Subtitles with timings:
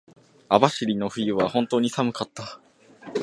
[0.49, 2.59] 網走の冬は本当に寒かった。